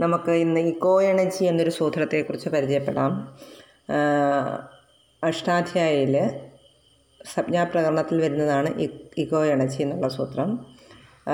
[0.00, 3.12] നമുക്ക് ഇന്ന് eco energy എന്നൊരു സൂത്രത്തെക്കുറിച്ച് പരിചയപ്പെടാം.
[5.24, 6.14] അഷ്ടാധ്യായയിൽ
[7.34, 8.70] സംജ്ഞാപ്രകരണത്തിൽ വരുന്നതാണ്
[9.18, 10.50] ഇക്കോ എനർജി എന്നുള്ള സൂത്രം.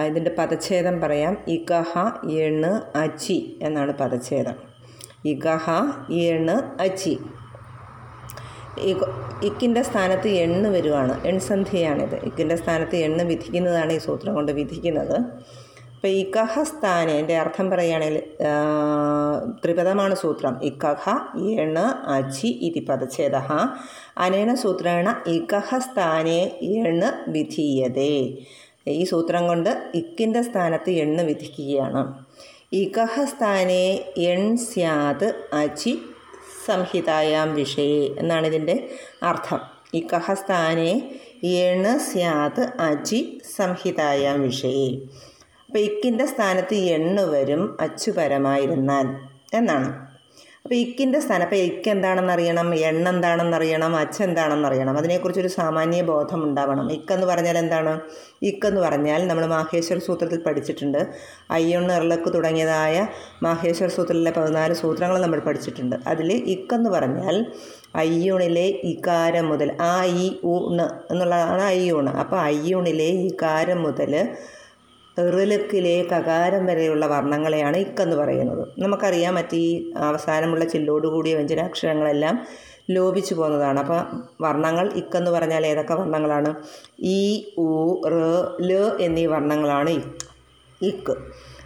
[0.07, 1.35] ഇതിന്റെ പദച്ഛേദം പറയാം.
[1.49, 1.93] ഇകഹ
[2.31, 4.57] എണ് അച്ചി എന്നാണ് പദച്ഛേദം.
[5.25, 5.71] ഇകഹ
[6.11, 7.15] എണ് അച്ചി
[9.43, 11.27] ഇക്കിന്റെ സ്ഥാനത്ത് എണ്ണ് വരുവാണ്.
[11.27, 15.19] എൺസന്ധിയാണിത് ഇക്കിന്റെ സ്ഥാനത്ത് എണ്ണ് വിധിക്കുന്നതാണ് ഈ സൂത്രം കൊണ്ട് വിധിക്കുന്നത്.
[16.05, 18.17] അപ്പോൾ ഇക്കഹ സ്ഥാനേന്റെ അർത്ഥം പറയുകയാണെങ്കിൽ
[19.63, 20.55] ത്രിപദമാണ് സൂത്രം.
[20.69, 21.05] ഇക്കഹ
[21.63, 21.85] എണ്
[22.15, 23.37] അച്ചി ഇതി പദച്ഛേദ
[24.25, 25.07] അനേന സൂത്രേണ
[25.37, 26.43] ഇക്കഹ സ്ഥാനേ
[26.83, 28.19] എണ് വിധീയതേ.
[28.99, 32.03] ഈ സൂത്രം കൊണ്ട് ഇക്കിന്റെ സ്ഥാനത്ത് എണ്ണ് വിധിക്കുകയാണ്.
[32.83, 33.85] ഇകഹ സ്ഥാനേ
[34.31, 35.29] എൺ സ്യാത്
[35.63, 35.95] അച്ചി
[36.67, 38.77] സംഹിതായാം വിഷയെ എന്നാണ് ഇതിന്റെ
[39.31, 39.61] അർത്ഥം.
[40.01, 40.91] ഇക്കഹ സ്ഥാനേ
[41.67, 43.23] എണ് സ്യാത് അജി
[43.57, 44.91] സംഹിതായാം വിഷയെ
[45.75, 49.07] അപ്പോൾ ഇക്കിന്റെ സ്ഥാനത്ത് എണ്ണ് വരും അച്ചുപരമായിരുന്നാൽ
[49.59, 49.89] എന്നാണ്.
[50.61, 56.87] അപ്പോൾ ഇക്കിന്റെ സ്ഥാനം അപ്പോൾ ഇക്ക് എന്താണെന്നറിയണം എണ്ണ എന്താണെന്നറിയണം അച്ഛ എന്താണെന്നറിയണം അതിനെക്കുറിച്ചൊരു സാമാന്യ ബോധം ഉണ്ടാവണം.
[56.93, 57.95] ഇക്കെന്ന് പറഞ്ഞാൽ എന്താണ്?
[58.43, 61.01] ഇക്കെന്ന് പറഞ്ഞാൽ നമ്മൾ മാഹേശ്വര സൂത്രത്തിൽ പഠിച്ചിട്ടുണ്ട്.
[61.51, 62.97] അയ്യൊണ്ണ് ഇറളക്ക് തുടങ്ങിയതായ
[63.43, 65.97] മാഹേശ്വര സൂത്രത്തിലെ പതിനാല് സൂത്രങ്ങൾ നമ്മൾ പഠിച്ചിട്ടുണ്ട്.
[66.07, 67.37] അതിൽ ഇക്കെന്ന് പറഞ്ഞാൽ
[67.97, 74.15] അയ്യൂണിലെ ഇകാരം മുതൽ ആ ഇ ഊണ് എന്നുള്ളതാണ് അയ്യൂണ് അപ്പോൾ അയ്യൂണിലെ ഇകാരം മുതൽ
[75.17, 78.69] ഇറുലക്കിലെ കകാരം വരെയുള്ള വർണങ്ങളെയാണ് ഇക്കെന്ന് പറയുന്നത്.
[78.79, 79.63] നമുക്കറിയാം മറ്റീ
[80.09, 82.37] അവസാനമുള്ള ചില്ലോടുകൂടിയ വ്യഞ്ജനാക്ഷരങ്ങളെല്ലാം
[82.91, 83.79] ലോപിച്ചു പോകുന്നതാണ്.
[83.81, 84.01] അപ്പോൾ
[84.41, 86.51] വർണങ്ങൾ ഇക്കെന്ന് പറഞ്ഞാൽ ഏതൊക്കെ വർണങ്ങളാണ്?
[87.17, 87.21] ഇ
[87.59, 87.69] ഉ
[88.15, 88.25] റ്
[88.61, 89.93] ല എന്നീ വർണങ്ങളാണ്
[90.81, 91.15] ഇക്ക്.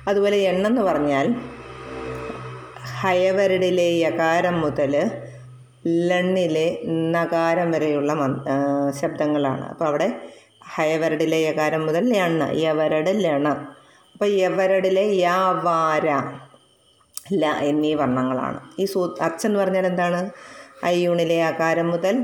[0.08, 1.26] അതുപോലെ എണ്ണെന്ന് പറഞ്ഞാൽ
[3.00, 4.94] ഹയവരടിലെ യകാരം മുതൽ
[6.08, 6.68] ലണ്ണിലെ
[7.16, 8.12] നകാരം വരെയുള്ള
[9.00, 9.64] ശബ്ദങ്ങളാണ്.
[9.72, 10.08] അപ്പോൾ അവിടെ
[10.74, 13.54] ഹയവരടിലെ യകാരം മുതൽ ലണ് യവരട് ലണ്.
[14.14, 16.06] അപ്പോൾ യവരടിലെ യാവാര
[17.42, 18.58] ല എന്നീ വർണങ്ങളാണ്.
[18.82, 20.20] ഈ സൂ അച്ഛൻ പറഞ്ഞാൽ എന്താണ്?
[20.88, 22.16] അയ്യൂണിലെ അകാരം മുതൽ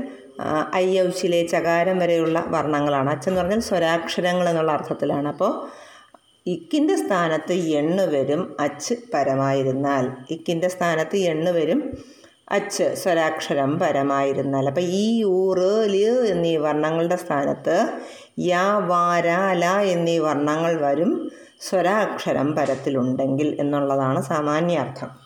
[0.79, 3.09] അയ്യൗശിലെ ചകാരം വരെയുള്ള വർണങ്ങളാണ്.
[3.15, 5.27] അച്ഛൻ പറഞ്ഞാൽ സ്വരാക്ഷരങ്ങൾ എന്നുള്ള അർത്ഥത്തിലാണ്.
[5.33, 5.51] അപ്പോൾ
[6.45, 10.05] ഇക്കിന്റെ സ്ഥാനത്ത് എണ്ണ് വരും അച്ച് പരമായിരുന്നാൽ.
[10.35, 11.79] ഇക്കിന്റെ സ്ഥാനത്ത് എണ്ണ് വരും
[12.47, 15.95] അച്ച് സ്വരാക്ഷരം പരമായിരുന്നാൽ അപ്പം ഈ ഊറ് ൽ
[16.27, 17.77] എന്നീ വർണങ്ങളുടെ സ്ഥാനത്ത്
[18.39, 25.24] യാ വാര ല എന്നീ വർണങ്ങൾ വരും സ്വരാക്ഷരം പരത്തിലുണ്ടെങ്കിൽ എന്നുള്ളതാണ് സാമാന്യ അർത്ഥം